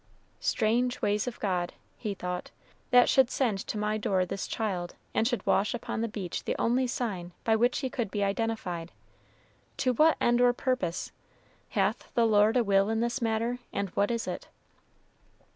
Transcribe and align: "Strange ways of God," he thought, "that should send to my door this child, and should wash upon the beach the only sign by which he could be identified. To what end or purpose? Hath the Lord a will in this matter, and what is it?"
"Strange 0.39 0.99
ways 1.03 1.27
of 1.27 1.39
God," 1.39 1.73
he 1.95 2.15
thought, 2.15 2.49
"that 2.89 3.07
should 3.07 3.29
send 3.29 3.59
to 3.59 3.77
my 3.77 3.99
door 3.99 4.25
this 4.25 4.47
child, 4.47 4.95
and 5.13 5.27
should 5.27 5.45
wash 5.45 5.75
upon 5.75 6.01
the 6.01 6.07
beach 6.07 6.43
the 6.45 6.55
only 6.57 6.87
sign 6.87 7.33
by 7.43 7.55
which 7.55 7.81
he 7.81 7.89
could 7.91 8.09
be 8.09 8.23
identified. 8.23 8.91
To 9.77 9.93
what 9.93 10.17
end 10.19 10.41
or 10.41 10.53
purpose? 10.53 11.11
Hath 11.69 12.11
the 12.15 12.25
Lord 12.25 12.57
a 12.57 12.63
will 12.63 12.89
in 12.89 12.99
this 12.99 13.21
matter, 13.21 13.59
and 13.71 13.89
what 13.89 14.09
is 14.09 14.25
it?" 14.27 14.47